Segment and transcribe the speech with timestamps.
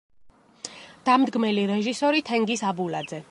[1.09, 3.19] დამდგმელი რეჟისორი: თენგიზ აბულაძე.